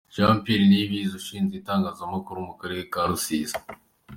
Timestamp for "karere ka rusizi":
2.59-3.57